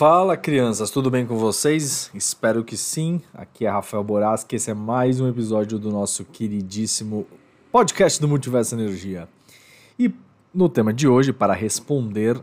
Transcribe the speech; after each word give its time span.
Fala 0.00 0.34
crianças, 0.34 0.90
tudo 0.90 1.10
bem 1.10 1.26
com 1.26 1.36
vocês? 1.36 2.10
Espero 2.14 2.64
que 2.64 2.74
sim. 2.74 3.20
Aqui 3.34 3.66
é 3.66 3.68
Rafael 3.68 4.02
Boraz, 4.02 4.42
que 4.42 4.56
esse 4.56 4.70
é 4.70 4.74
mais 4.74 5.20
um 5.20 5.28
episódio 5.28 5.78
do 5.78 5.90
nosso 5.90 6.24
queridíssimo 6.24 7.26
podcast 7.70 8.18
do 8.18 8.26
Multiverso 8.26 8.74
Energia. 8.74 9.28
No 10.52 10.68
tema 10.68 10.92
de 10.92 11.06
hoje, 11.06 11.32
para 11.32 11.54
responder 11.54 12.42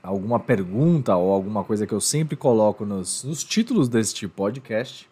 alguma 0.00 0.38
pergunta 0.38 1.16
ou 1.16 1.32
alguma 1.32 1.64
coisa 1.64 1.88
que 1.88 1.92
eu 1.92 2.00
sempre 2.00 2.36
coloco 2.36 2.86
nos, 2.86 3.24
nos 3.24 3.42
títulos 3.42 3.88
deste 3.88 4.28
podcast, 4.28 5.10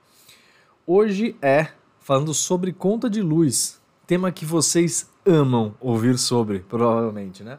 hoje 0.86 1.34
é 1.42 1.70
falando 1.98 2.32
sobre 2.32 2.72
conta 2.72 3.10
de 3.10 3.20
luz, 3.20 3.80
tema 4.06 4.30
que 4.30 4.44
vocês 4.44 5.10
amam 5.26 5.74
ouvir 5.80 6.16
sobre, 6.18 6.60
provavelmente, 6.60 7.42
né? 7.42 7.58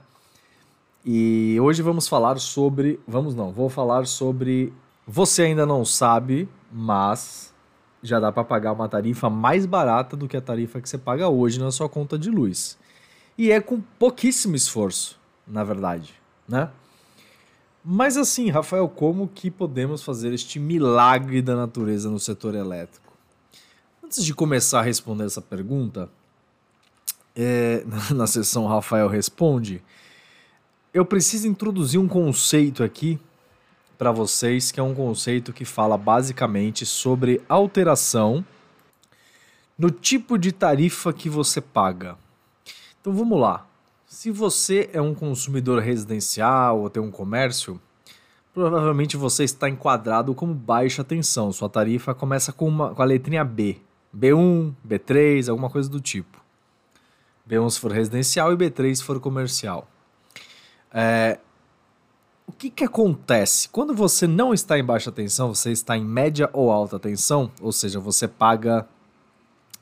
E 1.06 1.59
hoje 1.59 1.81
vamos 1.81 2.08
falar 2.08 2.40
sobre. 2.40 2.98
Vamos 3.06 3.36
não, 3.36 3.52
vou 3.52 3.67
falar 3.67 4.08
sobre. 4.08 4.72
Você 5.06 5.42
ainda 5.42 5.66
não 5.66 5.84
sabe, 5.84 6.48
mas 6.72 7.54
já 8.02 8.22
dá 8.22 8.31
para 8.31 8.45
pagar 8.45 8.72
uma 8.72 8.88
tarifa 8.88 9.30
mais 9.30 9.66
barata 9.66 10.16
do 10.16 10.30
que 10.30 10.38
a 10.38 10.42
tarifa 10.42 10.80
que 10.80 10.88
você 10.88 10.98
paga 10.98 11.28
hoje 11.28 11.59
na 11.59 11.72
sua 11.72 11.90
conta 11.90 12.17
de 12.17 12.30
luz. 12.30 12.78
E 13.38 13.52
é 13.52 13.62
com 13.62 13.80
pouquíssimo 14.00 14.55
esforço, 14.55 15.20
na 15.45 15.64
verdade, 15.64 16.14
né? 16.48 16.72
Mas 17.84 18.18
assim, 18.18 18.50
Rafael, 18.50 18.90
como 18.90 19.28
que 19.28 19.50
podemos 19.50 20.04
fazer 20.04 20.34
este 20.34 20.59
milagre 20.59 21.42
da 21.42 21.56
natureza 21.56 22.09
no 22.09 22.20
setor 22.20 22.56
elétrico? 22.56 23.14
Antes 24.03 24.25
de 24.25 24.34
começar 24.34 24.80
a 24.80 24.84
responder 24.84 25.25
essa 25.25 25.42
pergunta, 25.42 26.09
é, 27.36 27.86
na 28.14 28.25
sessão 28.25 28.66
Rafael 28.66 29.08
Responde, 29.08 29.81
eu 30.94 31.06
preciso 31.06 31.47
introduzir 31.47 32.00
um 32.00 32.08
conceito 32.08 32.84
aqui 32.84 33.19
para 33.97 34.12
vocês, 34.12 34.72
que 34.72 34.80
é 34.80 34.84
um 34.84 34.95
conceito 34.95 35.53
que 35.53 35.64
fala 35.64 35.97
basicamente 35.97 36.86
sobre 36.86 37.42
alteração 37.47 38.44
no 39.78 39.92
tipo 39.92 40.38
de 40.38 40.52
tarifa 40.52 41.14
que 41.14 41.30
você 41.30 41.62
paga. 41.62 42.17
Então 43.08 43.16
vamos 43.16 43.39
lá. 43.39 43.66
Se 44.05 44.30
você 44.30 44.89
é 44.91 45.02
um 45.02 45.16
consumidor 45.16 45.81
residencial 45.81 46.81
ou 46.81 46.89
tem 46.89 47.02
um 47.02 47.09
comércio, 47.09 47.80
provavelmente 48.53 49.16
você 49.16 49.45
está 49.45 49.69
enquadrado 49.69 50.36
como 50.36 50.53
baixa 50.53 51.05
tensão. 51.05 51.53
Sua 51.53 51.69
tarifa 51.69 52.13
começa 52.13 52.52
com, 52.52 52.67
uma, 52.67 52.94
com 52.94 53.02
a 53.02 53.05
letrinha 53.05 53.45
B. 53.45 53.78
B1, 54.13 54.73
B3, 54.85 55.47
alguma 55.47 55.69
coisa 55.69 55.89
do 55.89 56.02
tipo. 56.02 56.38
B1 57.50 57.69
se 57.69 57.80
for 57.80 57.94
residencial 57.94 58.52
e 58.52 58.58
B3 58.58 58.95
se 58.95 59.03
for 59.05 59.22
comercial. 59.22 59.88
É, 60.94 61.39
o 62.45 62.52
que, 62.52 62.69
que 62.69 62.83
acontece? 62.83 63.69
Quando 63.69 63.95
você 63.95 64.28
não 64.28 64.53
está 64.53 64.78
em 64.78 64.83
baixa 64.83 65.13
tensão, 65.13 65.55
você 65.55 65.72
está 65.72 65.95
em 65.95 66.03
média 66.03 66.50
ou 66.52 66.73
alta 66.73 67.00
tensão, 67.00 67.50
ou 67.61 67.72
seja, 67.72 68.02
você 68.02 68.28
paga. 68.28 68.85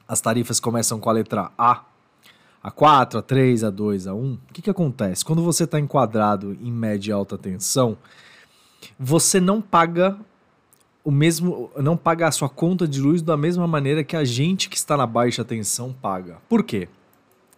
As 0.07 0.21
tarifas 0.21 0.59
começam 0.59 0.99
com 0.99 1.09
a 1.09 1.13
letra 1.13 1.51
A, 1.57 1.85
A4, 2.65 3.21
A3, 3.21 3.71
A2, 3.71 4.09
A1. 4.09 4.33
O 4.33 4.39
que, 4.53 4.61
que 4.63 4.69
acontece? 4.69 5.23
Quando 5.23 5.43
você 5.43 5.65
está 5.65 5.79
enquadrado 5.79 6.57
em 6.59 6.71
média 6.71 7.11
e 7.11 7.13
alta 7.13 7.37
tensão, 7.37 7.95
você 8.97 9.39
não 9.39 9.61
paga 9.61 10.17
o 11.03 11.11
mesmo. 11.11 11.69
não 11.77 11.95
paga 11.95 12.27
a 12.27 12.31
sua 12.31 12.49
conta 12.49 12.87
de 12.87 12.99
luz 12.99 13.21
da 13.21 13.37
mesma 13.37 13.67
maneira 13.67 14.03
que 14.03 14.15
a 14.15 14.23
gente 14.23 14.67
que 14.67 14.75
está 14.75 14.97
na 14.97 15.05
baixa 15.05 15.45
tensão 15.45 15.93
paga. 15.93 16.37
Por 16.49 16.63
quê? 16.63 16.89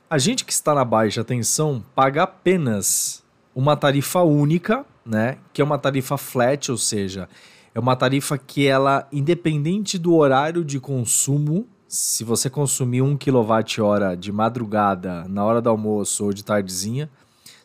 A 0.10 0.18
gente 0.18 0.44
que 0.44 0.52
está 0.52 0.76
na 0.76 0.84
baixa 0.84 1.24
tensão 1.24 1.84
paga 1.96 2.24
apenas 2.24 3.24
uma 3.56 3.78
tarifa 3.78 4.22
única, 4.22 4.86
né? 5.06 5.38
Que 5.54 5.62
é 5.62 5.66
uma 5.66 5.78
tarifa 5.78 6.18
flat, 6.18 6.70
ou 6.70 6.78
seja, 6.78 7.30
é 7.74 7.80
uma 7.80 7.96
tarifa 7.96 8.38
que 8.38 8.68
ela, 8.68 9.08
independente 9.12 9.98
do 9.98 10.14
horário 10.16 10.66
de 10.66 10.80
consumo, 10.80 11.66
se 11.88 12.24
você 12.24 12.50
consumir 12.50 13.02
1 13.02 13.18
kWh 13.18 14.16
de 14.20 14.32
madrugada, 14.32 15.26
na 15.28 15.44
hora 15.46 15.62
do 15.62 15.70
almoço 15.70 16.26
ou 16.26 16.34
de 16.34 16.44
tardezinha, 16.44 17.10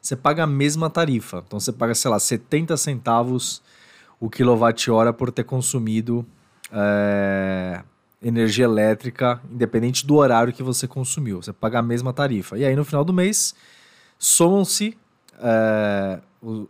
você 0.00 0.14
paga 0.16 0.44
a 0.44 0.46
mesma 0.46 0.88
tarifa. 0.88 1.42
Então 1.46 1.58
você 1.58 1.72
paga, 1.72 1.94
sei 1.94 2.10
lá, 2.10 2.18
70 2.18 2.76
centavos 2.76 3.62
o 4.20 4.30
quilowatt-hora 4.30 5.12
por 5.12 5.32
ter 5.32 5.44
consumido 5.44 6.24
é, 6.72 7.82
energia 8.22 8.64
elétrica, 8.64 9.40
independente 9.50 10.06
do 10.06 10.16
horário 10.16 10.52
que 10.52 10.62
você 10.62 10.86
consumiu. 10.86 11.42
Você 11.42 11.52
paga 11.52 11.80
a 11.80 11.82
mesma 11.82 12.12
tarifa. 12.12 12.56
E 12.56 12.64
aí 12.64 12.76
no 12.76 12.84
final 12.84 13.04
do 13.04 13.12
mês, 13.12 13.54
somam-se 14.18 14.96
é, 15.40 16.20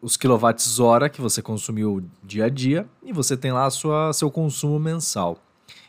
os 0.01 0.17
quilowatts 0.17 0.81
hora 0.81 1.09
que 1.09 1.21
você 1.21 1.43
consumiu 1.43 2.03
dia 2.23 2.47
a 2.47 2.49
dia 2.49 2.87
e 3.03 3.13
você 3.13 3.37
tem 3.37 3.53
lá 3.53 3.69
sua, 3.69 4.13
seu 4.13 4.31
consumo 4.31 4.79
mensal. 4.79 5.39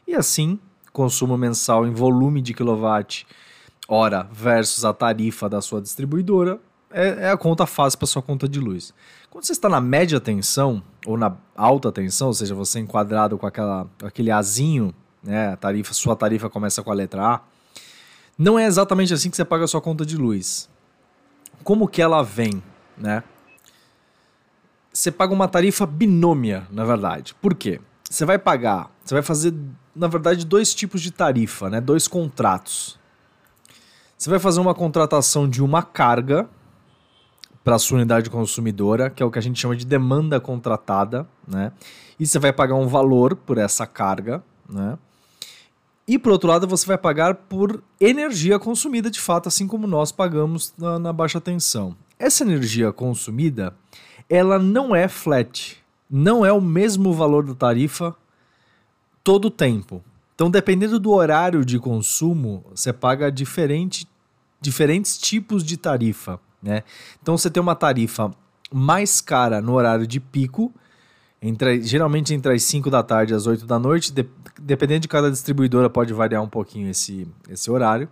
E 0.06 0.14
assim, 0.14 0.60
consumo 0.94 1.38
mensal 1.38 1.86
em 1.86 1.92
volume 1.92 2.42
de 2.42 2.54
quilowatt 2.54 3.28
hora 3.88 4.30
versus 4.32 4.86
a 4.86 4.94
tarifa 4.94 5.50
da 5.50 5.60
sua 5.60 5.82
distribuidora 5.82 6.60
é, 6.90 7.26
é 7.26 7.30
a 7.32 7.38
conta 7.38 7.66
fácil 7.66 8.00
para 8.00 8.08
sua 8.08 8.22
conta 8.22 8.48
de 8.48 8.60
luz. 8.60 8.94
Quando 9.30 9.44
você 9.44 9.52
está 9.52 9.68
na 9.68 9.82
média 9.82 10.22
tensão 10.22 10.82
ou 11.06 11.18
na 11.18 11.36
alta 11.56 11.92
tensão, 11.92 12.28
ou 12.28 12.34
seja, 12.34 12.54
você 12.56 12.78
é 12.78 12.82
enquadrado 12.82 13.38
com 13.38 13.48
aquela, 13.48 13.88
aquele 14.04 14.30
azinho, 14.30 14.94
né, 15.22 15.56
tarifa, 15.56 15.94
sua 15.94 16.16
tarifa 16.16 16.50
começa 16.50 16.84
com 16.84 16.92
a 16.92 16.94
letra 16.94 17.26
A, 17.26 17.42
não 18.38 18.58
é 18.58 18.66
exatamente 18.66 19.14
assim 19.14 19.30
que 19.30 19.36
você 19.36 19.44
paga 19.44 19.64
a 19.66 19.68
sua 19.68 19.82
conta 19.82 20.06
de 20.06 20.16
luz. 20.16 20.70
Como 21.64 21.88
que 21.88 22.02
ela 22.02 22.22
vem? 22.24 22.62
né? 22.98 23.24
Você 24.92 25.12
paga 25.12 25.34
uma 25.34 25.48
tarifa 25.48 25.86
binômia, 25.86 26.68
na 26.70 26.86
verdade. 26.86 27.34
Por 27.42 27.56
quê? 27.56 27.82
Você 28.08 28.26
vai 28.26 28.38
pagar, 28.38 28.92
você 29.04 29.16
vai 29.16 29.24
fazer, 29.24 29.54
na 29.96 30.08
verdade, 30.08 30.46
dois 30.46 30.74
tipos 30.74 31.02
de 31.02 31.12
tarifa, 31.12 31.70
né? 31.70 31.80
Dois 31.80 32.08
contratos. 32.08 33.00
Você 34.18 34.30
vai 34.30 34.40
fazer 34.40 34.60
uma 34.60 34.74
contratação 34.74 35.48
de 35.50 35.62
uma 35.62 35.84
carga 35.84 36.48
para 37.64 37.76
a 37.76 37.80
sua 37.80 37.98
unidade 37.98 38.30
consumidora, 38.30 39.10
que 39.10 39.24
é 39.24 39.26
o 39.26 39.32
que 39.32 39.40
a 39.40 39.42
gente 39.42 39.60
chama 39.60 39.76
de 39.76 39.86
demanda 39.86 40.40
contratada, 40.40 41.28
né? 41.48 41.72
E 42.20 42.26
você 42.26 42.40
vai 42.40 42.52
pagar 42.52 42.76
um 42.76 42.88
valor 42.88 43.36
por 43.36 43.58
essa 43.58 43.86
carga, 43.86 44.44
né? 44.70 44.98
E 46.08 46.20
por 46.20 46.34
outro 46.34 46.50
lado, 46.50 46.68
você 46.68 46.86
vai 46.86 46.98
pagar 46.98 47.36
por 47.36 47.82
energia 48.00 48.60
consumida 48.60 49.10
de 49.10 49.22
fato, 49.22 49.48
assim 49.48 49.66
como 49.66 49.88
nós 49.88 50.12
pagamos 50.12 50.74
na, 50.78 51.00
na 51.00 51.14
baixa 51.14 51.40
tensão. 51.40 51.96
Essa 52.20 52.44
energia 52.44 52.92
consumida, 52.92 53.74
ela 54.30 54.60
não 54.60 54.94
é 54.94 55.08
flat, 55.08 55.78
não 56.10 56.46
é 56.46 56.52
o 56.52 56.60
mesmo 56.60 57.14
valor 57.14 57.46
da 57.46 57.56
tarifa 57.56 58.14
todo 59.24 59.46
o 59.46 59.52
tempo. 59.52 60.04
Então, 60.36 60.50
dependendo 60.50 61.00
do 61.00 61.12
horário 61.12 61.64
de 61.64 61.80
consumo, 61.80 62.66
você 62.74 62.92
paga 62.92 63.32
diferente, 63.32 64.08
diferentes 64.60 65.18
tipos 65.18 65.64
de 65.64 65.78
tarifa. 65.78 66.40
Né? 66.62 66.84
Então, 67.22 67.38
você 67.38 67.50
tem 67.50 67.62
uma 67.62 67.76
tarifa 67.76 68.32
mais 68.72 69.22
cara 69.22 69.62
no 69.62 69.74
horário 69.74 70.08
de 70.08 70.20
pico, 70.20 70.74
entre, 71.42 71.82
geralmente 71.82 72.34
entre 72.34 72.54
as 72.54 72.64
5 72.64 72.90
da 72.90 73.04
tarde 73.04 73.34
e 73.34 73.36
as 73.36 73.46
8 73.46 73.66
da 73.66 73.78
noite, 73.78 74.12
de, 74.12 74.26
dependendo 74.60 75.02
de 75.02 75.08
cada 75.08 75.30
distribuidora, 75.30 75.90
pode 75.90 76.14
variar 76.14 76.42
um 76.42 76.50
pouquinho 76.50 76.90
esse, 76.90 77.28
esse 77.50 77.70
horário. 77.70 78.10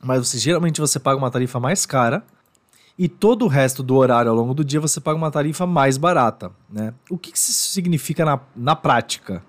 Mas 0.00 0.28
você, 0.28 0.38
geralmente 0.38 0.80
você 0.80 1.00
paga 1.00 1.16
uma 1.16 1.30
tarifa 1.30 1.58
mais 1.58 1.86
cara 1.86 2.22
e 2.98 3.08
todo 3.08 3.46
o 3.46 3.48
resto 3.48 3.82
do 3.82 3.96
horário 3.96 4.30
ao 4.30 4.36
longo 4.36 4.54
do 4.54 4.62
dia 4.62 4.78
você 4.78 5.00
paga 5.00 5.16
uma 5.16 5.30
tarifa 5.30 5.66
mais 5.66 5.96
barata. 5.96 6.52
Né? 6.70 6.92
O 7.10 7.16
que, 7.16 7.32
que 7.32 7.38
isso 7.38 7.52
significa 7.52 8.24
na, 8.24 8.38
na 8.54 8.76
prática? 8.76 9.42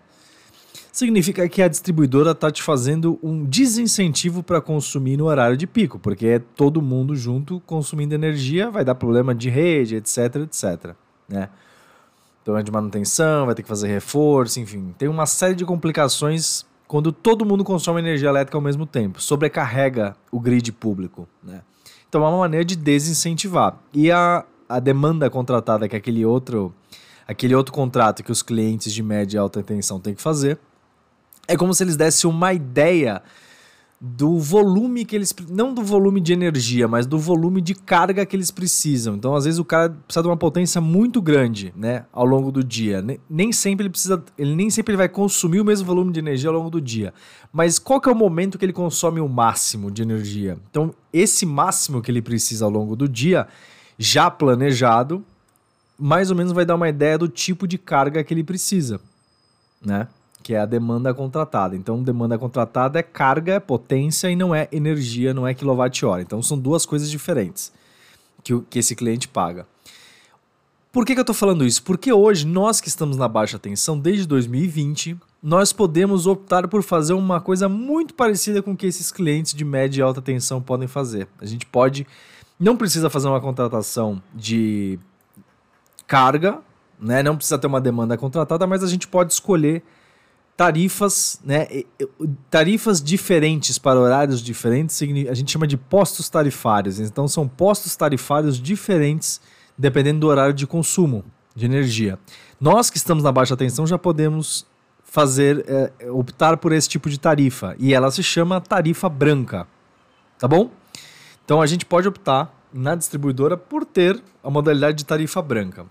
Significa 0.95 1.49
que 1.49 1.61
a 1.61 1.67
distribuidora 1.67 2.31
está 2.31 2.49
te 2.49 2.63
fazendo 2.63 3.19
um 3.21 3.43
desincentivo 3.43 4.41
para 4.41 4.61
consumir 4.61 5.17
no 5.17 5.25
horário 5.25 5.57
de 5.57 5.67
pico, 5.67 5.99
porque 5.99 6.25
é 6.25 6.39
todo 6.39 6.81
mundo 6.81 7.17
junto 7.17 7.59
consumindo 7.65 8.15
energia, 8.15 8.71
vai 8.71 8.85
dar 8.85 8.95
problema 8.95 9.35
de 9.35 9.49
rede, 9.49 9.97
etc, 9.97 10.37
etc. 10.37 10.95
Né? 11.27 11.49
Então 12.41 12.57
é 12.57 12.63
de 12.63 12.71
manutenção, 12.71 13.45
vai 13.45 13.53
ter 13.53 13.61
que 13.61 13.67
fazer 13.67 13.89
reforço, 13.89 14.57
enfim. 14.61 14.95
Tem 14.97 15.09
uma 15.09 15.25
série 15.25 15.53
de 15.53 15.65
complicações 15.65 16.65
quando 16.87 17.11
todo 17.11 17.45
mundo 17.45 17.65
consome 17.65 17.99
energia 17.99 18.29
elétrica 18.29 18.57
ao 18.57 18.61
mesmo 18.61 18.85
tempo. 18.85 19.21
Sobrecarrega 19.21 20.15
o 20.31 20.39
grid 20.39 20.71
público. 20.71 21.27
Né? 21.43 21.61
Então 22.07 22.23
é 22.23 22.29
uma 22.29 22.37
maneira 22.37 22.63
de 22.63 22.77
desincentivar. 22.77 23.77
E 23.93 24.09
a, 24.09 24.45
a 24.69 24.79
demanda 24.79 25.29
contratada, 25.29 25.89
que 25.89 25.95
é 25.97 25.99
aquele 25.99 26.25
outro, 26.25 26.73
aquele 27.27 27.53
outro 27.53 27.73
contrato 27.73 28.23
que 28.23 28.31
os 28.31 28.41
clientes 28.41 28.93
de 28.93 29.03
média 29.03 29.35
e 29.35 29.39
alta 29.39 29.61
tensão 29.61 29.99
têm 29.99 30.15
que 30.15 30.21
fazer, 30.21 30.57
é 31.47 31.55
como 31.55 31.73
se 31.73 31.83
eles 31.83 31.95
dessem 31.95 32.29
uma 32.29 32.53
ideia 32.53 33.21
do 33.99 34.37
volume 34.37 35.05
que 35.05 35.15
eles. 35.15 35.33
Não 35.49 35.73
do 35.73 35.81
volume 35.81 36.19
de 36.19 36.33
energia, 36.33 36.87
mas 36.87 37.05
do 37.05 37.17
volume 37.17 37.61
de 37.61 37.73
carga 37.73 38.25
que 38.25 38.35
eles 38.35 38.51
precisam. 38.51 39.15
Então, 39.15 39.35
às 39.35 39.45
vezes, 39.45 39.59
o 39.59 39.65
cara 39.65 39.89
precisa 39.89 40.21
de 40.21 40.27
uma 40.27 40.37
potência 40.37 40.81
muito 40.81 41.21
grande, 41.21 41.73
né? 41.75 42.05
Ao 42.11 42.25
longo 42.25 42.51
do 42.51 42.63
dia. 42.63 43.03
Nem 43.29 43.51
sempre 43.51 43.83
ele 43.83 43.89
precisa. 43.89 44.23
Ele 44.37 44.55
nem 44.55 44.69
sempre 44.69 44.91
ele 44.91 44.97
vai 44.97 45.09
consumir 45.09 45.61
o 45.61 45.65
mesmo 45.65 45.87
volume 45.87 46.11
de 46.11 46.19
energia 46.19 46.49
ao 46.49 46.55
longo 46.55 46.69
do 46.69 46.81
dia. 46.81 47.13
Mas 47.51 47.79
qual 47.79 48.01
que 48.01 48.09
é 48.09 48.11
o 48.11 48.15
momento 48.15 48.57
que 48.57 48.65
ele 48.65 48.73
consome 48.73 49.19
o 49.21 49.29
máximo 49.29 49.89
de 49.89 50.01
energia? 50.01 50.57
Então, 50.69 50.93
esse 51.11 51.45
máximo 51.45 52.01
que 52.01 52.11
ele 52.11 52.21
precisa 52.21 52.65
ao 52.65 52.71
longo 52.71 52.95
do 52.95 53.07
dia, 53.07 53.47
já 53.97 54.29
planejado, 54.29 55.23
mais 55.97 56.29
ou 56.29 56.35
menos 56.35 56.51
vai 56.51 56.65
dar 56.65 56.75
uma 56.75 56.89
ideia 56.89 57.17
do 57.17 57.29
tipo 57.29 57.65
de 57.67 57.77
carga 57.77 58.23
que 58.23 58.33
ele 58.33 58.43
precisa, 58.43 58.99
né? 59.83 60.07
Que 60.45 60.53
é 60.53 60.59
a 60.59 60.65
demanda 60.67 61.11
contratada. 61.11 61.75
Então, 61.75 62.03
demanda 62.03 62.37
contratada 62.37 62.99
é 62.99 63.01
carga, 63.01 63.53
é 63.53 63.59
potência 63.59 64.29
e 64.29 64.35
não 64.35 64.53
é 64.53 64.67
energia, 64.71 65.33
não 65.33 65.47
é 65.47 65.55
quilowatt-hora. 65.55 66.21
Então, 66.21 66.39
são 66.39 66.55
duas 66.55 66.85
coisas 66.85 67.09
diferentes 67.09 67.73
que, 68.43 68.61
que 68.69 68.77
esse 68.77 68.95
cliente 68.95 69.27
paga. 69.27 69.65
Por 70.91 71.03
que, 71.03 71.13
que 71.15 71.19
eu 71.19 71.23
estou 71.23 71.33
falando 71.33 71.65
isso? 71.65 71.81
Porque 71.81 72.13
hoje, 72.13 72.45
nós 72.45 72.79
que 72.79 72.87
estamos 72.87 73.17
na 73.17 73.27
baixa 73.27 73.57
tensão 73.57 73.97
desde 73.97 74.27
2020, 74.27 75.17
nós 75.41 75.73
podemos 75.73 76.27
optar 76.27 76.67
por 76.67 76.83
fazer 76.83 77.13
uma 77.13 77.41
coisa 77.41 77.67
muito 77.67 78.13
parecida 78.13 78.61
com 78.61 78.73
o 78.73 78.77
que 78.77 78.85
esses 78.85 79.11
clientes 79.11 79.51
de 79.51 79.65
média 79.65 80.01
e 80.01 80.03
alta 80.03 80.21
tensão 80.21 80.61
podem 80.61 80.87
fazer. 80.87 81.27
A 81.41 81.45
gente 81.47 81.65
pode, 81.65 82.05
não 82.59 82.77
precisa 82.77 83.09
fazer 83.09 83.27
uma 83.29 83.41
contratação 83.41 84.21
de 84.31 84.99
carga, 86.05 86.59
né? 86.99 87.23
não 87.23 87.35
precisa 87.35 87.57
ter 87.57 87.65
uma 87.65 87.81
demanda 87.81 88.15
contratada, 88.15 88.67
mas 88.67 88.83
a 88.83 88.87
gente 88.87 89.07
pode 89.07 89.33
escolher 89.33 89.81
tarifas, 90.57 91.39
né, 91.43 91.67
tarifas 92.49 93.01
diferentes 93.01 93.77
para 93.77 93.99
horários 93.99 94.41
diferentes, 94.41 95.01
a 95.01 95.33
gente 95.33 95.51
chama 95.51 95.67
de 95.67 95.77
postos 95.77 96.29
tarifários. 96.29 96.99
Então 96.99 97.27
são 97.27 97.47
postos 97.47 97.95
tarifários 97.95 98.59
diferentes 98.59 99.41
dependendo 99.77 100.21
do 100.21 100.27
horário 100.27 100.53
de 100.53 100.65
consumo 100.65 101.25
de 101.53 101.65
energia. 101.65 102.17
Nós 102.59 102.89
que 102.89 102.97
estamos 102.97 103.23
na 103.23 103.31
baixa 103.31 103.57
tensão 103.57 103.85
já 103.85 103.97
podemos 103.97 104.65
fazer 105.03 105.65
é, 105.67 106.11
optar 106.11 106.57
por 106.57 106.71
esse 106.71 106.87
tipo 106.89 107.09
de 107.09 107.19
tarifa 107.19 107.75
e 107.77 107.93
ela 107.93 108.09
se 108.11 108.23
chama 108.23 108.59
tarifa 108.61 109.09
branca, 109.09 109.67
tá 110.39 110.47
bom? 110.47 110.71
Então 111.43 111.61
a 111.61 111.67
gente 111.67 111.85
pode 111.85 112.07
optar 112.07 112.53
na 112.73 112.95
distribuidora 112.95 113.55
por 113.55 113.85
ter 113.85 114.21
a 114.43 114.49
modalidade 114.49 114.97
de 114.97 115.05
tarifa 115.05 115.41
branca. 115.41 115.85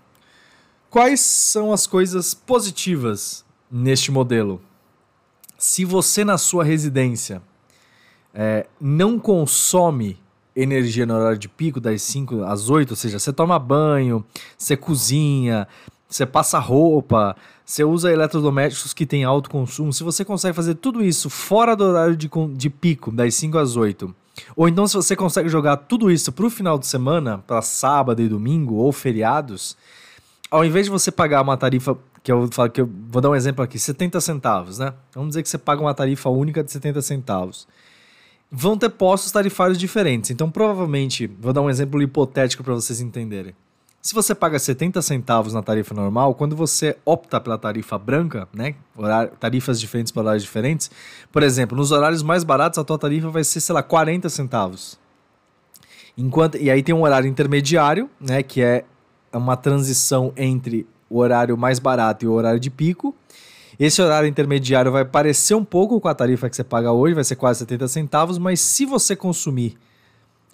Quais 0.90 1.20
são 1.20 1.72
as 1.72 1.87
coisas 1.87 2.34
positivas 2.34 3.44
neste 3.75 4.12
modelo. 4.12 4.61
Se 5.59 5.85
você 5.85 6.25
na 6.25 6.38
sua 6.38 6.62
residência 6.62 7.43
é, 8.32 8.67
não 8.81 9.19
consome 9.19 10.17
energia 10.55 11.05
no 11.05 11.15
horário 11.15 11.38
de 11.38 11.49
pico, 11.49 11.81
das 11.81 12.00
5 12.03 12.44
às 12.44 12.71
8, 12.71 12.91
ou 12.91 12.97
seja, 12.97 13.19
você 13.19 13.32
toma 13.32 13.59
banho, 13.59 14.25
você 14.56 14.76
cozinha, 14.76 15.67
você 16.09 16.25
passa 16.25 16.61
roupa, 16.61 17.35
você 17.67 17.82
usa 17.82 18.12
eletrodomésticos 18.12 18.94
que 18.94 19.05
têm 19.05 19.25
alto 19.25 19.50
consumo, 19.50 19.93
se 19.93 20.05
você 20.05 20.25
consegue 20.25 20.55
fazer 20.55 20.77
tudo 20.77 21.03
isso 21.03 21.29
fora 21.29 21.75
do 21.75 21.82
horário 21.82 22.17
de, 22.17 22.31
de 22.55 22.70
pico, 22.70 23.11
das 23.11 23.35
5 23.35 23.59
às 23.59 23.75
8, 23.75 24.15
ou 24.55 24.69
então 24.69 24.87
se 24.87 24.94
você 24.94 25.17
consegue 25.17 25.49
jogar 25.49 25.79
tudo 25.79 26.12
isso 26.12 26.31
para 26.31 26.47
o 26.47 26.50
final 26.50 26.79
de 26.79 26.87
semana, 26.87 27.38
para 27.38 27.61
sábado 27.61 28.23
e 28.23 28.29
domingo 28.29 28.75
ou 28.77 28.93
feriados, 28.93 29.77
ao 30.55 30.65
invés 30.65 30.87
de 30.87 30.91
você 30.91 31.11
pagar 31.11 31.43
uma 31.43 31.56
tarifa 31.56 31.99
que 32.23 32.31
eu 32.31 32.49
falo 32.53 32.71
que 32.71 32.81
eu 32.81 32.89
vou 33.09 33.21
dar 33.21 33.29
um 33.29 33.35
exemplo 33.35 33.65
aqui, 33.65 33.77
70 33.77 34.21
centavos, 34.21 34.79
né? 34.79 34.95
Vamos 35.12 35.31
dizer 35.31 35.43
que 35.43 35.49
você 35.49 35.59
paga 35.59 35.81
uma 35.81 35.93
tarifa 35.93 36.31
única 36.31 36.62
de 36.62 36.71
70 36.71 37.03
centavos. 37.03 37.67
Vão 38.53 38.79
ter 38.79 38.89
postos 38.91 39.33
tarifários 39.33 39.77
diferentes. 39.77 40.31
Então, 40.31 40.49
provavelmente, 40.49 41.27
vou 41.41 41.53
dar 41.53 41.61
um 41.61 41.69
exemplo 41.69 42.01
hipotético 42.01 42.62
para 42.62 42.73
vocês 42.73 43.01
entenderem. 43.01 43.53
Se 44.01 44.15
você 44.15 44.33
paga 44.33 44.56
70 44.56 45.03
centavos 45.03 45.53
na 45.53 45.61
tarifa 45.61 45.93
normal, 45.93 46.37
quando 46.37 46.55
você 46.55 46.97
opta 47.05 47.41
pela 47.41 47.59
tarifa 47.59 47.99
branca, 47.99 48.47
né, 48.55 48.77
horário, 48.97 49.33
tarifas 49.41 49.81
diferentes 49.81 50.12
para 50.12 50.23
horários 50.23 50.45
diferentes, 50.45 50.89
por 51.33 51.43
exemplo, 51.43 51.77
nos 51.77 51.91
horários 51.91 52.23
mais 52.23 52.45
baratos 52.45 52.79
a 52.79 52.85
tua 52.85 52.97
tarifa 52.97 53.29
vai 53.29 53.43
ser, 53.43 53.61
sei 53.61 53.75
lá, 53.75 53.83
40 53.83 54.29
centavos. 54.29 55.01
Enquanto, 56.17 56.56
e 56.59 56.71
aí 56.71 56.81
tem 56.81 56.95
um 56.95 57.03
horário 57.03 57.29
intermediário, 57.29 58.09
né, 58.21 58.41
que 58.41 58.62
é 58.62 58.85
uma 59.38 59.56
transição 59.56 60.32
entre 60.36 60.86
o 61.08 61.19
horário 61.19 61.56
mais 61.56 61.78
barato 61.78 62.25
e 62.25 62.28
o 62.28 62.32
horário 62.32 62.60
de 62.60 62.70
pico. 62.70 63.14
Esse 63.78 64.00
horário 64.00 64.28
intermediário 64.28 64.92
vai 64.92 65.04
parecer 65.04 65.54
um 65.54 65.64
pouco 65.64 66.00
com 66.00 66.08
a 66.08 66.14
tarifa 66.14 66.48
que 66.48 66.56
você 66.56 66.64
paga 66.64 66.92
hoje, 66.92 67.14
vai 67.14 67.25
ser 67.25 67.36
quase 67.36 67.60
70 67.60 67.88
centavos, 67.88 68.38
mas 68.38 68.60
se 68.60 68.86
você 68.86 69.16
consumir 69.16 69.76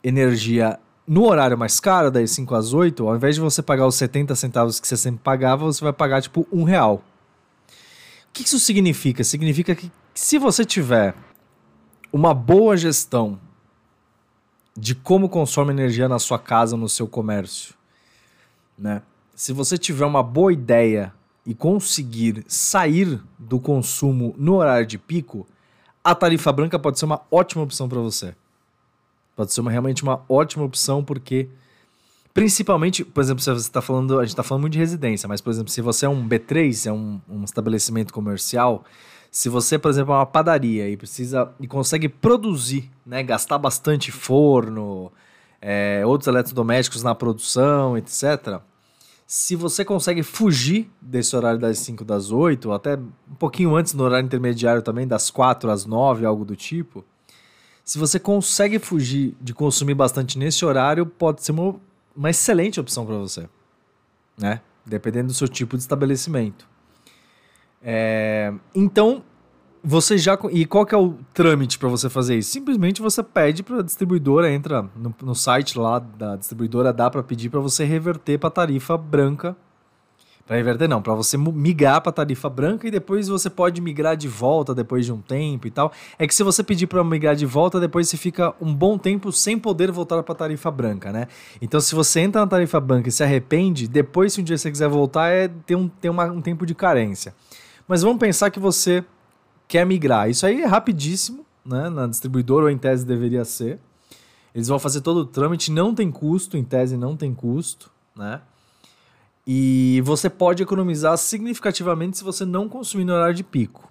energia 0.02 0.78
no 1.06 1.26
horário 1.28 1.58
mais 1.58 1.80
caro, 1.80 2.10
das 2.10 2.30
5 2.30 2.54
às 2.54 2.72
8, 2.72 3.06
ao 3.06 3.16
invés 3.16 3.34
de 3.34 3.40
você 3.40 3.62
pagar 3.62 3.86
os 3.86 3.96
70 3.96 4.34
centavos 4.36 4.80
que 4.80 4.86
você 4.86 4.96
sempre 4.96 5.20
pagava, 5.22 5.64
você 5.64 5.82
vai 5.82 5.92
pagar 5.92 6.22
tipo 6.22 6.46
um 6.52 6.62
real. 6.62 7.02
O 8.28 8.32
que 8.32 8.44
isso 8.44 8.58
significa? 8.58 9.24
Significa 9.24 9.74
que 9.74 9.90
se 10.14 10.38
você 10.38 10.64
tiver 10.64 11.14
uma 12.12 12.32
boa 12.32 12.76
gestão 12.76 13.38
de 14.76 14.94
como 14.94 15.28
consome 15.28 15.72
energia 15.72 16.08
na 16.08 16.18
sua 16.18 16.38
casa, 16.38 16.76
no 16.76 16.88
seu 16.88 17.06
comércio, 17.06 17.74
né? 18.80 19.02
se 19.40 19.54
você 19.54 19.78
tiver 19.78 20.04
uma 20.04 20.22
boa 20.22 20.52
ideia 20.52 21.14
e 21.46 21.54
conseguir 21.54 22.44
sair 22.46 23.18
do 23.38 23.58
consumo 23.58 24.34
no 24.36 24.56
horário 24.56 24.86
de 24.86 24.98
pico, 24.98 25.46
a 26.04 26.14
tarifa 26.14 26.52
branca 26.52 26.78
pode 26.78 26.98
ser 26.98 27.06
uma 27.06 27.22
ótima 27.30 27.62
opção 27.62 27.88
para 27.88 28.00
você. 28.00 28.34
Pode 29.34 29.50
ser 29.50 29.62
uma, 29.62 29.70
realmente 29.70 30.02
uma 30.02 30.22
ótima 30.28 30.62
opção 30.62 31.02
porque 31.02 31.48
principalmente, 32.34 33.02
por 33.02 33.22
exemplo, 33.22 33.42
se 33.42 33.50
você 33.50 33.60
está 33.60 33.80
falando, 33.80 34.18
a 34.18 34.24
gente 34.24 34.32
está 34.32 34.42
falando 34.42 34.60
muito 34.60 34.74
de 34.74 34.78
residência, 34.78 35.26
mas 35.26 35.40
por 35.40 35.48
exemplo, 35.48 35.70
se 35.70 35.80
você 35.80 36.04
é 36.04 36.08
um 36.10 36.28
B3, 36.28 36.86
é 36.86 36.92
um, 36.92 37.18
um 37.26 37.42
estabelecimento 37.42 38.12
comercial, 38.12 38.84
se 39.30 39.48
você, 39.48 39.78
por 39.78 39.90
exemplo, 39.90 40.12
é 40.12 40.18
uma 40.18 40.26
padaria 40.26 40.86
e 40.86 40.98
precisa 40.98 41.50
e 41.58 41.66
consegue 41.66 42.10
produzir, 42.10 42.90
né, 43.06 43.22
gastar 43.22 43.56
bastante 43.56 44.12
forno, 44.12 45.10
é, 45.62 46.02
outros 46.04 46.28
eletrodomésticos 46.28 47.02
na 47.02 47.14
produção, 47.14 47.96
etc 47.96 48.60
se 49.32 49.54
você 49.54 49.84
consegue 49.84 50.24
fugir 50.24 50.90
desse 51.00 51.36
horário 51.36 51.60
das 51.60 51.78
5 51.78 52.04
das 52.04 52.32
8, 52.32 52.66
ou 52.68 52.74
até 52.74 52.96
um 52.96 53.34
pouquinho 53.38 53.76
antes 53.76 53.94
no 53.94 54.02
horário 54.02 54.26
intermediário 54.26 54.82
também, 54.82 55.06
das 55.06 55.30
4 55.30 55.70
às 55.70 55.86
9, 55.86 56.26
algo 56.26 56.44
do 56.44 56.56
tipo, 56.56 57.04
se 57.84 57.96
você 57.96 58.18
consegue 58.18 58.80
fugir 58.80 59.36
de 59.40 59.54
consumir 59.54 59.94
bastante 59.94 60.36
nesse 60.36 60.64
horário, 60.64 61.06
pode 61.06 61.44
ser 61.44 61.52
uma, 61.52 61.76
uma 62.16 62.28
excelente 62.28 62.80
opção 62.80 63.06
para 63.06 63.18
você, 63.18 63.48
né? 64.36 64.60
Dependendo 64.84 65.28
do 65.28 65.34
seu 65.34 65.46
tipo 65.46 65.76
de 65.76 65.84
estabelecimento. 65.84 66.68
É, 67.80 68.52
então, 68.74 69.22
você 69.82 70.18
já 70.18 70.38
e 70.50 70.66
qual 70.66 70.84
que 70.84 70.94
é 70.94 70.98
o 70.98 71.14
trâmite 71.32 71.78
para 71.78 71.88
você 71.88 72.08
fazer 72.10 72.36
isso? 72.36 72.50
Simplesmente 72.50 73.00
você 73.00 73.22
pede 73.22 73.62
para 73.62 73.78
a 73.78 73.82
distribuidora, 73.82 74.50
entra 74.52 74.82
no, 74.94 75.14
no, 75.22 75.34
site 75.34 75.78
lá 75.78 75.98
da 75.98 76.36
distribuidora, 76.36 76.92
dá 76.92 77.10
para 77.10 77.22
pedir 77.22 77.48
para 77.48 77.60
você 77.60 77.84
reverter 77.84 78.38
para 78.38 78.50
tarifa 78.50 78.96
branca. 78.96 79.56
Para 80.46 80.56
reverter 80.56 80.88
não, 80.88 81.00
para 81.00 81.14
você 81.14 81.38
migrar 81.38 82.00
para 82.00 82.10
tarifa 82.10 82.50
branca 82.50 82.86
e 82.86 82.90
depois 82.90 83.28
você 83.28 83.48
pode 83.48 83.80
migrar 83.80 84.16
de 84.16 84.26
volta 84.26 84.74
depois 84.74 85.06
de 85.06 85.12
um 85.12 85.20
tempo 85.20 85.66
e 85.66 85.70
tal. 85.70 85.92
É 86.18 86.26
que 86.26 86.34
se 86.34 86.42
você 86.42 86.64
pedir 86.64 86.88
para 86.88 87.02
migrar 87.04 87.36
de 87.36 87.46
volta, 87.46 87.78
depois 87.78 88.08
você 88.08 88.16
fica 88.16 88.52
um 88.60 88.74
bom 88.74 88.98
tempo 88.98 89.30
sem 89.30 89.56
poder 89.56 89.92
voltar 89.92 90.22
para 90.24 90.34
tarifa 90.34 90.70
branca, 90.70 91.12
né? 91.12 91.28
Então 91.62 91.80
se 91.80 91.94
você 91.94 92.20
entra 92.20 92.40
na 92.40 92.46
tarifa 92.48 92.80
branca 92.80 93.08
e 93.08 93.12
se 93.12 93.22
arrepende, 93.22 93.86
depois 93.86 94.32
se 94.32 94.40
um 94.40 94.44
dia 94.44 94.58
você 94.58 94.70
quiser 94.70 94.88
voltar 94.88 95.28
é 95.28 95.48
ter 95.48 95.76
um, 95.76 95.88
ter 95.88 96.10
uma, 96.10 96.24
um 96.24 96.40
tempo 96.40 96.66
de 96.66 96.74
carência. 96.74 97.32
Mas 97.86 98.02
vamos 98.02 98.18
pensar 98.18 98.50
que 98.50 98.58
você 98.58 99.04
quer 99.70 99.86
migrar. 99.86 100.28
Isso 100.28 100.44
aí 100.44 100.62
é 100.62 100.66
rapidíssimo, 100.66 101.46
né? 101.64 101.88
Na 101.88 102.08
distribuidora 102.08 102.64
ou 102.64 102.70
em 102.70 102.76
tese 102.76 103.06
deveria 103.06 103.44
ser. 103.44 103.78
Eles 104.52 104.66
vão 104.66 104.80
fazer 104.80 105.00
todo 105.00 105.18
o 105.18 105.24
trâmite, 105.24 105.70
não 105.70 105.94
tem 105.94 106.10
custo, 106.10 106.56
em 106.56 106.64
tese 106.64 106.96
não 106.96 107.16
tem 107.16 107.32
custo, 107.32 107.88
né? 108.16 108.42
E 109.46 110.02
você 110.04 110.28
pode 110.28 110.60
economizar 110.60 111.16
significativamente 111.16 112.18
se 112.18 112.24
você 112.24 112.44
não 112.44 112.68
consumir 112.68 113.04
no 113.04 113.12
horário 113.12 113.34
de 113.34 113.44
pico. 113.44 113.88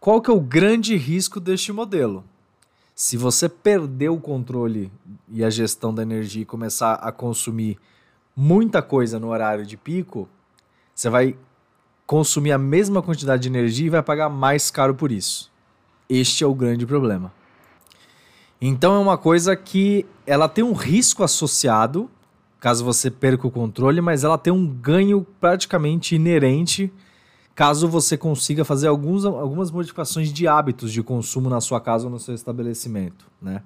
Qual 0.00 0.22
que 0.22 0.30
é 0.30 0.34
o 0.34 0.40
grande 0.40 0.96
risco 0.96 1.38
deste 1.38 1.70
modelo? 1.70 2.24
Se 2.94 3.18
você 3.18 3.46
perder 3.46 4.08
o 4.08 4.18
controle 4.18 4.90
e 5.28 5.44
a 5.44 5.50
gestão 5.50 5.92
da 5.94 6.00
energia 6.00 6.42
e 6.42 6.46
começar 6.46 6.94
a 6.94 7.12
consumir 7.12 7.78
muita 8.34 8.80
coisa 8.80 9.18
no 9.20 9.28
horário 9.28 9.66
de 9.66 9.76
pico, 9.76 10.26
você 10.94 11.10
vai 11.10 11.36
consumir 12.06 12.52
a 12.52 12.58
mesma 12.58 13.02
quantidade 13.02 13.42
de 13.42 13.48
energia 13.48 13.86
e 13.86 13.90
vai 13.90 14.02
pagar 14.02 14.28
mais 14.28 14.70
caro 14.70 14.94
por 14.94 15.10
isso. 15.10 15.50
Este 16.08 16.44
é 16.44 16.46
o 16.46 16.54
grande 16.54 16.86
problema. 16.86 17.32
Então 18.60 18.94
é 18.94 18.98
uma 18.98 19.18
coisa 19.18 19.56
que 19.56 20.06
ela 20.26 20.48
tem 20.48 20.64
um 20.64 20.72
risco 20.72 21.22
associado, 21.22 22.10
caso 22.60 22.84
você 22.84 23.10
perca 23.10 23.46
o 23.46 23.50
controle, 23.50 24.00
mas 24.00 24.24
ela 24.24 24.38
tem 24.38 24.52
um 24.52 24.66
ganho 24.66 25.26
praticamente 25.40 26.14
inerente, 26.14 26.92
caso 27.54 27.88
você 27.88 28.16
consiga 28.16 28.64
fazer 28.64 28.88
alguns, 28.88 29.24
algumas 29.24 29.70
modificações 29.70 30.32
de 30.32 30.48
hábitos 30.48 30.92
de 30.92 31.02
consumo 31.02 31.48
na 31.50 31.60
sua 31.60 31.80
casa 31.80 32.06
ou 32.06 32.10
no 32.10 32.18
seu 32.18 32.34
estabelecimento, 32.34 33.26
né? 33.40 33.62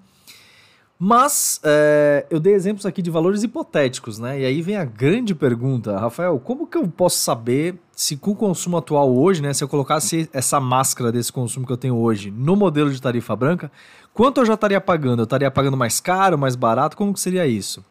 Mas 0.98 1.60
é, 1.62 2.26
eu 2.28 2.40
dei 2.40 2.54
exemplos 2.54 2.84
aqui 2.84 3.00
de 3.00 3.08
valores 3.08 3.44
hipotéticos, 3.44 4.18
né? 4.18 4.40
E 4.40 4.44
aí 4.44 4.60
vem 4.60 4.76
a 4.76 4.84
grande 4.84 5.32
pergunta, 5.32 5.96
Rafael, 5.96 6.40
como 6.40 6.66
que 6.66 6.76
eu 6.76 6.88
posso 6.88 7.18
saber 7.18 7.78
se 7.98 8.16
com 8.16 8.30
o 8.30 8.36
consumo 8.36 8.76
atual 8.76 9.12
hoje, 9.12 9.42
né? 9.42 9.52
Se 9.52 9.64
eu 9.64 9.66
colocasse 9.66 10.30
essa 10.32 10.60
máscara 10.60 11.10
desse 11.10 11.32
consumo 11.32 11.66
que 11.66 11.72
eu 11.72 11.76
tenho 11.76 11.96
hoje 11.96 12.30
no 12.30 12.54
modelo 12.54 12.92
de 12.92 13.02
tarifa 13.02 13.34
branca, 13.34 13.72
quanto 14.14 14.40
eu 14.40 14.46
já 14.46 14.54
estaria 14.54 14.80
pagando? 14.80 15.22
Eu 15.22 15.24
estaria 15.24 15.50
pagando 15.50 15.76
mais 15.76 15.98
caro, 15.98 16.38
mais 16.38 16.54
barato? 16.54 16.96
Como 16.96 17.12
que 17.12 17.18
seria 17.18 17.44
isso? 17.44 17.84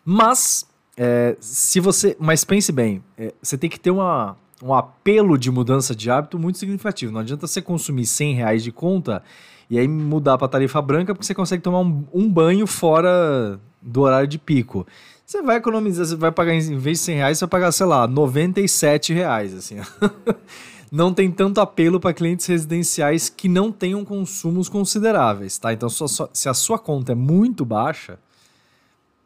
Mas, 0.04 0.66
é, 0.98 1.38
se 1.40 1.80
você. 1.80 2.18
Mas 2.20 2.44
pense 2.44 2.72
bem, 2.72 3.04
é, 3.18 3.34
você 3.42 3.58
tem 3.58 3.70
que 3.70 3.80
ter 3.80 3.92
uma, 3.92 4.36
um 4.62 4.74
apelo 4.74 5.38
de 5.38 5.52
mudança 5.52 5.96
de 5.96 6.10
hábito 6.10 6.38
muito 6.38 6.58
significativo. 6.58 7.12
Não 7.12 7.22
adianta 7.22 7.48
você 7.48 7.62
consumir 7.62 8.06
100 8.06 8.34
reais 8.34 8.64
de 8.64 8.72
conta 8.72 9.24
e 9.70 9.78
aí 9.78 9.88
mudar 9.88 10.38
para 10.38 10.48
tarifa 10.48 10.82
branca 10.82 11.14
porque 11.14 11.26
você 11.26 11.36
consegue 11.36 11.62
tomar 11.62 11.82
um, 11.82 12.04
um, 12.14 12.28
banho 12.30 12.66
fora 12.66 13.60
do 13.82 14.02
horário 14.02 14.28
de 14.28 14.40
pico. 14.40 14.86
Você 15.26 15.44
vai 15.44 15.58
economizar, 15.58 16.08
você 16.08 16.16
vai 16.16 16.32
pagar, 16.32 16.56
em 16.56 16.78
vez 16.78 16.98
de 16.98 17.04
100 17.06 17.16
reais, 17.16 17.38
você 17.38 17.46
vai 17.46 17.50
pagar, 17.50 17.72
sei 17.72 17.86
lá, 17.86 18.08
97 18.08 19.14
reais, 19.14 19.54
assim. 19.54 19.78
não 20.92 21.14
tem 21.14 21.32
tanto 21.32 21.62
apelo 21.62 22.00
para 22.00 22.14
clientes 22.14 22.46
residenciais 22.46 23.30
que 23.30 23.48
não 23.48 23.72
tenham 23.72 24.04
consumos 24.04 24.68
consideráveis, 24.68 25.58
tá? 25.58 25.72
Então, 25.72 25.90
se 25.90 26.50
a 26.50 26.54
sua 26.54 26.80
conta 26.80 27.12
é 27.12 27.16
muito 27.16 27.64
baixa, 27.64 28.18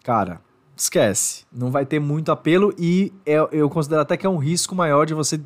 cara, 0.03 0.41
esquece. 0.75 1.45
Não 1.51 1.71
vai 1.71 1.85
ter 1.85 1.99
muito 1.99 2.31
apelo 2.31 2.73
e 2.77 3.13
é, 3.25 3.35
eu 3.51 3.69
considero 3.69 4.01
até 4.01 4.17
que 4.17 4.25
é 4.25 4.29
um 4.29 4.37
risco 4.37 4.75
maior 4.75 5.05
de 5.05 5.13
você 5.13 5.39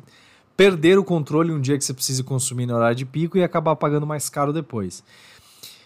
perder 0.56 0.98
o 0.98 1.04
controle 1.04 1.52
um 1.52 1.60
dia 1.60 1.78
que 1.78 1.84
você 1.84 1.94
precise 1.94 2.24
consumir 2.24 2.66
no 2.66 2.74
horário 2.74 2.96
de 2.96 3.06
pico 3.06 3.38
e 3.38 3.44
acabar 3.44 3.76
pagando 3.76 4.06
mais 4.06 4.28
caro 4.28 4.52
depois. 4.52 5.04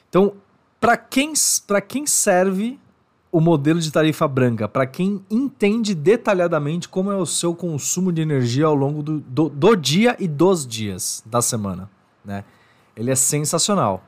Então, 0.09 0.35
para 0.81 0.97
quem, 0.97 1.35
quem 1.89 2.07
serve 2.07 2.81
o 3.33 3.41
modelo 3.41 3.81
de 3.81 3.91
tarifa 3.91 4.29
branca? 4.29 4.69
Para 4.69 4.87
quem 4.87 5.25
entende 5.31 5.95
detalhadamente 5.95 6.87
como 6.87 7.11
é 7.11 7.17
o 7.17 7.25
seu 7.25 7.55
consumo 7.55 8.13
de 8.13 8.21
energia 8.21 8.67
ao 8.67 8.75
longo 8.75 9.03
do, 9.03 9.21
do, 9.21 9.49
do 9.49 9.75
dia 9.75 10.15
e 10.21 10.29
dos 10.29 10.67
dias 10.67 11.25
da 11.25 11.41
semana. 11.41 11.91
Né? 12.23 12.45
Ele 12.95 13.11
é 13.11 13.17
sensacional. 13.17 14.05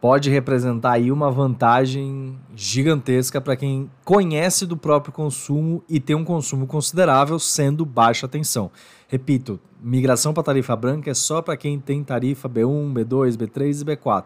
Pode 0.00 0.30
representar 0.30 0.92
aí 0.92 1.10
uma 1.10 1.30
vantagem 1.30 2.38
gigantesca 2.54 3.40
para 3.40 3.56
quem 3.56 3.90
conhece 4.04 4.66
do 4.66 4.76
próprio 4.76 5.12
consumo 5.12 5.82
e 5.88 5.98
tem 6.00 6.14
um 6.16 6.24
consumo 6.24 6.66
considerável, 6.66 7.38
sendo 7.38 7.86
baixa 7.86 8.28
tensão. 8.28 8.70
Repito, 9.08 9.58
migração 9.80 10.34
para 10.34 10.42
tarifa 10.42 10.76
branca 10.76 11.10
é 11.10 11.14
só 11.14 11.40
para 11.40 11.56
quem 11.56 11.78
tem 11.78 12.04
tarifa 12.04 12.48
B1, 12.48 12.92
B2, 12.92 13.36
B3 13.36 13.80
e 13.80 13.84
B4. 13.84 14.24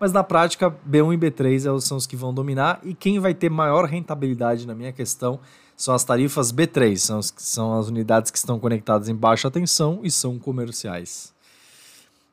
Mas 0.00 0.12
na 0.12 0.24
prática, 0.24 0.74
B1 0.88 1.12
e 1.12 1.18
B3 1.18 1.76
é 1.76 1.80
são 1.80 1.98
os 1.98 2.06
que 2.06 2.16
vão 2.16 2.32
dominar 2.32 2.80
e 2.82 2.94
quem 2.94 3.18
vai 3.18 3.34
ter 3.34 3.50
maior 3.50 3.84
rentabilidade 3.84 4.66
na 4.66 4.74
minha 4.74 4.92
questão 4.92 5.38
são 5.76 5.94
as 5.94 6.02
tarifas 6.02 6.50
B3, 6.50 6.96
são, 6.96 7.20
são 7.22 7.78
as 7.78 7.88
unidades 7.88 8.30
que 8.30 8.38
estão 8.38 8.58
conectadas 8.58 9.10
em 9.10 9.14
baixa 9.14 9.50
tensão 9.50 10.00
e 10.02 10.10
são 10.10 10.38
comerciais. 10.38 11.34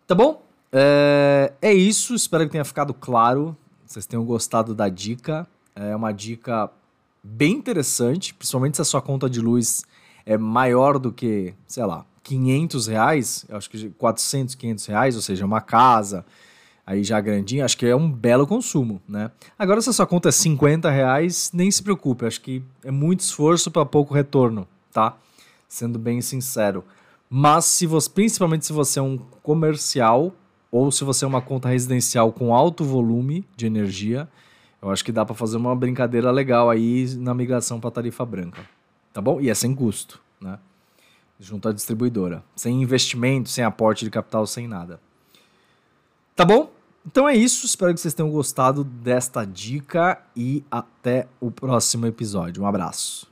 Tá 0.07 0.15
bom? 0.15 0.41
É, 0.71 1.51
é 1.61 1.73
isso, 1.73 2.15
espero 2.15 2.45
que 2.45 2.51
tenha 2.51 2.63
ficado 2.63 2.93
claro. 2.93 3.55
Vocês 3.85 4.05
tenham 4.05 4.23
gostado 4.23 4.73
da 4.73 4.87
dica. 4.87 5.45
É 5.75 5.93
uma 5.93 6.13
dica 6.13 6.69
bem 7.21 7.53
interessante, 7.53 8.33
principalmente 8.33 8.77
se 8.77 8.81
a 8.81 8.85
sua 8.85 9.01
conta 9.01 9.29
de 9.29 9.41
luz 9.41 9.83
é 10.25 10.37
maior 10.37 10.97
do 10.97 11.11
que, 11.11 11.53
sei 11.67 11.85
lá, 11.85 12.05
500 12.23 12.87
reais, 12.87 13.45
eu 13.47 13.57
acho 13.57 13.69
que 13.69 13.89
400, 13.91 14.55
500 14.55 14.85
reais, 14.85 15.15
ou 15.15 15.21
seja, 15.21 15.45
uma 15.45 15.61
casa 15.61 16.25
aí 16.87 17.03
já 17.03 17.19
grandinha, 17.19 17.65
acho 17.65 17.77
que 17.77 17.85
é 17.85 17.95
um 17.95 18.09
belo 18.09 18.47
consumo, 18.47 19.01
né? 19.07 19.29
Agora, 19.59 19.81
se 19.81 19.89
a 19.89 19.93
sua 19.93 20.07
conta 20.07 20.29
é 20.29 20.31
50 20.31 20.89
reais, 20.89 21.51
nem 21.53 21.69
se 21.69 21.83
preocupe, 21.83 22.25
acho 22.25 22.41
que 22.41 22.63
é 22.83 22.89
muito 22.89 23.19
esforço 23.19 23.69
para 23.69 23.85
pouco 23.85 24.13
retorno, 24.13 24.67
tá? 24.91 25.17
Sendo 25.67 25.99
bem 25.99 26.21
sincero. 26.21 26.83
Mas 27.29 27.65
se 27.65 27.85
você, 27.85 28.09
principalmente 28.09 28.65
se 28.65 28.71
você 28.71 28.99
é 28.99 29.01
um 29.01 29.17
comercial 29.43 30.33
ou 30.71 30.89
se 30.91 31.03
você 31.03 31.25
é 31.25 31.27
uma 31.27 31.41
conta 31.41 31.67
residencial 31.67 32.31
com 32.31 32.55
alto 32.55 32.85
volume 32.85 33.45
de 33.55 33.65
energia, 33.65 34.27
eu 34.81 34.89
acho 34.89 35.03
que 35.03 35.11
dá 35.11 35.25
para 35.25 35.35
fazer 35.35 35.57
uma 35.57 35.75
brincadeira 35.75 36.31
legal 36.31 36.69
aí 36.69 37.05
na 37.17 37.33
migração 37.33 37.79
para 37.79 37.91
tarifa 37.91 38.25
branca 38.25 38.61
tá 39.17 39.21
bom? 39.21 39.41
E 39.41 39.49
é 39.49 39.53
sem 39.55 39.73
custo, 39.73 40.21
né? 40.39 40.59
Junto 41.39 41.67
à 41.67 41.73
distribuidora. 41.73 42.43
Sem 42.55 42.83
investimento, 42.83 43.49
sem 43.49 43.63
aporte 43.63 44.05
de 44.05 44.11
capital, 44.11 44.45
sem 44.45 44.67
nada. 44.67 44.99
Tá 46.35 46.45
bom? 46.45 46.71
Então 47.07 47.27
é 47.27 47.35
isso. 47.35 47.65
Espero 47.65 47.93
que 47.93 48.01
vocês 48.01 48.13
tenham 48.13 48.29
gostado 48.29 48.83
desta 48.83 49.45
dica 49.45 50.21
e 50.35 50.63
até 50.69 51.27
o 51.39 51.49
próximo 51.49 52.05
episódio. 52.05 52.63
Um 52.63 52.67
abraço. 52.67 53.31